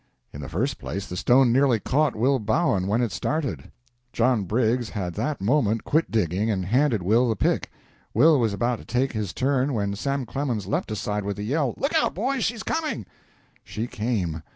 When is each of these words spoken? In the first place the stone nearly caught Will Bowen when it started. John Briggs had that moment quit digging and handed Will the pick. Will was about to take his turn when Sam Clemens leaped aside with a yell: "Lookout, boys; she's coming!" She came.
In 0.33 0.41
the 0.41 0.49
first 0.49 0.79
place 0.79 1.05
the 1.05 1.15
stone 1.15 1.51
nearly 1.53 1.79
caught 1.79 2.15
Will 2.15 2.39
Bowen 2.39 2.87
when 2.87 3.03
it 3.03 3.11
started. 3.11 3.69
John 4.11 4.45
Briggs 4.45 4.89
had 4.89 5.13
that 5.13 5.39
moment 5.41 5.83
quit 5.83 6.09
digging 6.09 6.49
and 6.49 6.65
handed 6.65 7.03
Will 7.03 7.29
the 7.29 7.35
pick. 7.35 7.69
Will 8.11 8.39
was 8.39 8.51
about 8.51 8.79
to 8.79 8.83
take 8.85 9.11
his 9.11 9.31
turn 9.31 9.73
when 9.75 9.95
Sam 9.95 10.25
Clemens 10.25 10.65
leaped 10.65 10.89
aside 10.89 11.23
with 11.23 11.37
a 11.37 11.43
yell: 11.43 11.75
"Lookout, 11.77 12.15
boys; 12.15 12.43
she's 12.43 12.63
coming!" 12.63 13.05
She 13.63 13.85
came. 13.85 14.41